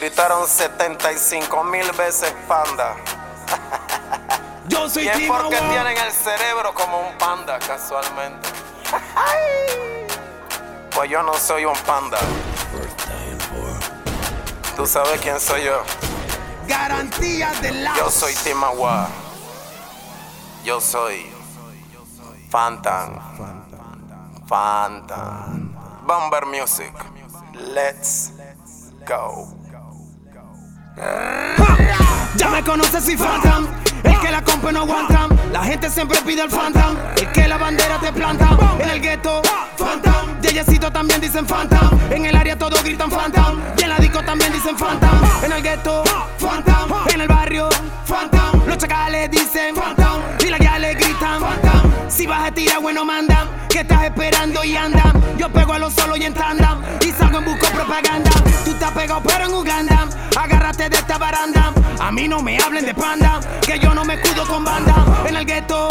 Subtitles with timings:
[0.00, 2.96] Gritaron 75 mil veces panda.
[4.66, 8.48] Yo soy Y es porque tienen el cerebro como un panda, casualmente.
[10.94, 12.18] Pues yo no soy un panda.
[14.74, 15.82] Tú sabes quién soy yo.
[16.66, 17.94] Garantía de la.
[17.96, 19.06] Yo soy Timawa.
[20.64, 21.30] Yo soy
[22.48, 23.20] Fantan.
[24.46, 25.76] Fantan.
[26.06, 26.92] Bomber Music.
[27.54, 28.32] Let's
[29.06, 29.59] go.
[32.36, 33.66] Ya me conoces, soy Phantom.
[34.02, 35.28] El que la compra no aguanta.
[35.52, 36.96] La gente siempre pide el Phantom.
[37.16, 38.56] El que la bandera te planta.
[38.80, 39.42] En el gueto,
[39.76, 40.40] Phantom.
[40.40, 41.98] Yeyecito también dicen Phantom.
[42.10, 43.60] En el área todos gritan Phantom.
[43.78, 45.20] Y en la disco también dicen Phantom.
[45.44, 46.02] En el gueto,
[46.38, 46.92] Phantom.
[47.12, 47.68] En el barrio,
[48.06, 48.66] Phantom.
[48.66, 50.22] Los chacales dicen Phantom.
[50.40, 51.90] Y las guiales gritan Phantom.
[52.08, 53.29] Si vas a tirar, bueno, manda.
[53.80, 55.10] Estás esperando y anda.
[55.38, 56.82] Yo pego a los solo y en tandem.
[57.00, 58.30] Y salgo en busco propaganda.
[58.62, 60.06] Tú estás pegado, pero en Uganda.
[60.38, 61.72] Agárrate de esta baranda.
[61.98, 63.40] A mí no me hablen de panda.
[63.62, 65.24] Que yo no me escudo con banda.
[65.26, 65.88] En el gueto.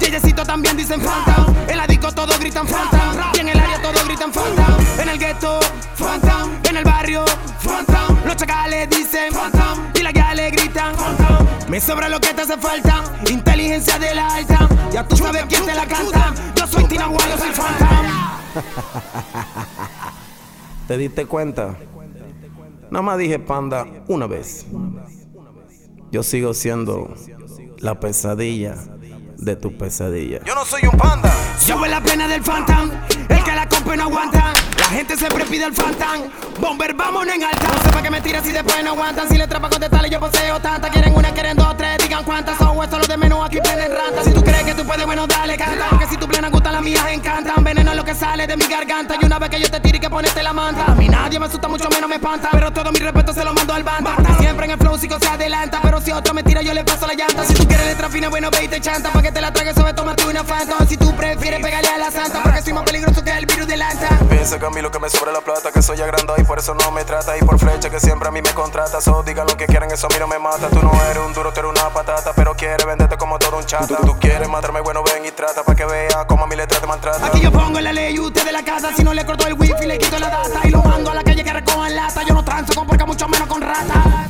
[0.00, 1.54] Yeyecito también dicen Phantom.
[1.68, 3.30] En la disco todos gritan Phantom.
[3.34, 4.84] Y en el área todos gritan Phantom.
[5.00, 5.60] En el gueto,
[5.96, 6.50] Phantom.
[6.68, 7.24] En el barrio,
[7.62, 8.16] Phantom.
[8.26, 9.89] Los chacales dicen Phantom.
[11.80, 13.02] Me sobra lo que te hace falta.
[13.30, 14.68] Inteligencia de la alta.
[14.92, 16.34] Ya tú sabes quién te la canta.
[16.54, 18.06] Yo soy Tina Guay, yo soy Phantom.
[20.88, 21.78] ¿Te diste cuenta?
[22.90, 24.66] Nada más dije panda una vez.
[26.12, 27.14] Yo sigo siendo
[27.78, 28.74] la pesadilla
[29.38, 30.44] de tu pesadilla.
[30.44, 31.32] Yo no soy un panda.
[31.66, 32.90] Yo la pena del Phantom,
[35.20, 36.30] siempre pide el Phantom.
[36.58, 37.68] Bomber, vámonos en alta.
[37.68, 39.28] No sé pa' que me tiras si después no aguantan.
[39.28, 40.88] Si le trapa contestarle, yo poseo tanta.
[40.88, 42.56] Quieren una, quieren dos, tres, digan cuántas.
[42.56, 44.24] Son esto lo de menos aquí prenden ranta.
[44.24, 45.99] Si tú crees que tú puedes, bueno, dale, canta.
[46.90, 47.62] Mías encantan.
[47.62, 49.14] Veneno es lo que sale de mi garganta.
[49.20, 50.92] Y una vez que yo te tire y que ponerte la manta.
[50.92, 52.48] A mí nadie me asusta, mucho menos me espanta.
[52.52, 54.16] Pero todo mi respeto se lo mando al banda.
[54.38, 55.80] Siempre en el flow sigo se adelanta.
[55.82, 57.44] Pero si otro me tira, yo le paso la llanta.
[57.44, 59.10] Si tú quieres letra fina, bueno, ve y te chanta.
[59.12, 60.84] Pa' que te la tragues, sobre tomarte una fanta.
[60.86, 62.42] Si tú prefieres pegarle a la santa.
[62.42, 64.08] Porque soy más peligroso que el virus de lanta.
[64.28, 66.44] Piensa que a mí lo que me sobra es la plata, que soy agrandado y
[66.44, 67.36] por eso no me trata.
[67.36, 69.00] Y por flecha que siempre a mí me contrata.
[69.00, 70.68] So digan lo que quieran, eso a mí no me mata.
[70.68, 72.32] Tú no eres un duro, tú eres una patata.
[72.34, 73.96] Pero quieres venderte como todo un chata.
[73.98, 75.62] Tú, tú quieres matarme, bueno, ven y trata.
[75.62, 77.26] Pa' que vea cómo a mi letra te maltrata.
[77.26, 78.92] Aquí yo pongo la ley y usted de la casa.
[78.96, 80.60] Si no le corto el wifi, le quito la data.
[80.64, 82.22] Y lo mando a la calle que recojan lata.
[82.22, 84.28] Yo no transo con porca, mucho menos con rata.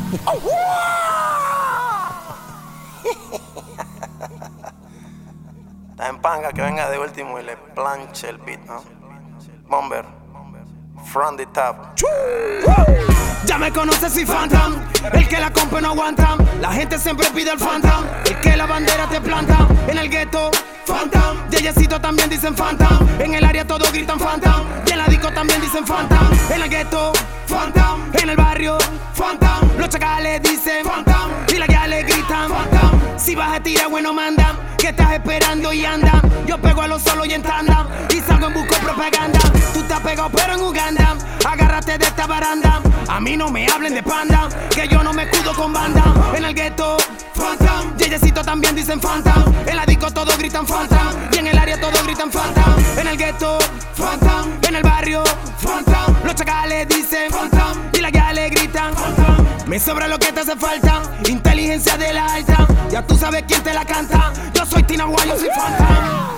[5.91, 8.83] Está en panga que venga de último y le planche el beat, ¿no?
[9.69, 10.05] Bomber.
[11.05, 11.77] From the top.
[13.45, 14.75] Ya me conoces, soy Phantom.
[15.13, 16.37] El que la compra no aguanta.
[16.61, 18.05] La gente siempre pide el Phantom.
[18.27, 19.67] El que la bandera te planta.
[19.89, 20.51] En el gueto,
[20.87, 21.39] Phantom.
[21.51, 23.09] Yeyecito también dicen Phantom.
[23.19, 24.67] En el área todos gritan Phantom.
[24.87, 26.29] Y en la disco también dicen Phantom.
[26.55, 27.13] En el gueto,
[27.49, 28.03] Phantom.
[28.13, 28.77] En el barrio,
[29.17, 29.71] Phantom.
[29.79, 31.31] Los chacales dicen Phantom.
[31.49, 33.01] Y las guiales gritan Phantom.
[33.17, 34.55] Si vas a tirar, bueno, manda.
[34.77, 36.21] Que estás esperando y anda.
[36.47, 37.43] Yo pego a los solo y en.
[38.11, 39.41] Y salgo en busco propaganda.
[39.73, 41.17] Tú estás pegado, pero en Uganda.
[41.45, 42.81] Agárrate de esta baranda.
[43.09, 44.49] A mí no me hablen de panda.
[44.71, 46.05] Que yo no me escudo con banda.
[46.35, 46.97] En el gueto,
[47.35, 47.97] Phantom.
[47.97, 49.53] Yeyecito también dicen Phantom.
[49.67, 51.15] En la disco todos gritan Phantom.
[51.33, 52.75] Y en el área todos gritan Phantom.
[52.99, 53.59] En el gueto,
[53.97, 54.51] Phantom.
[54.69, 55.23] En el barrio,
[55.63, 56.15] Phantom.
[56.25, 57.91] Los chacales dicen Phantom.
[57.93, 59.47] Y las guiales gritan Phantom.
[59.67, 61.03] Me sobra lo que te hace falta.
[61.29, 62.67] Inteligencia de la alta.
[62.91, 64.33] Ya tú sabes quién te la canta.
[64.53, 66.31] Yo soy Tina Guay, yo soy Phantom.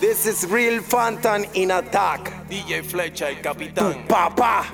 [0.00, 2.33] This is real Phantom in attack.
[2.48, 4.04] DJ Flecha, el capitán.
[4.08, 4.64] Papá.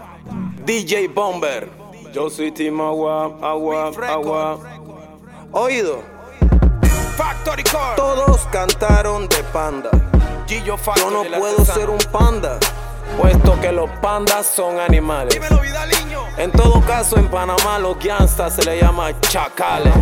[0.65, 1.71] DJ Bomber.
[2.13, 4.59] Yo soy Team Agua, Agua, Agua.
[5.53, 6.03] Oído.
[7.17, 7.97] Factory Core.
[7.97, 9.91] Todos cantaron de panda.
[10.49, 12.59] Gillo Yo no puedo ser un panda,
[13.17, 15.33] puesto que los pandas son animales.
[15.33, 16.27] Dímelo, Vidaliño.
[16.39, 19.95] En todo caso, en Panamá los gangsters se le llama chacales.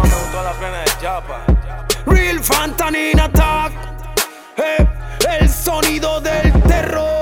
[2.07, 3.73] Real Phantom in attack.
[4.57, 4.87] Eh,
[5.39, 7.18] el sonido del terror.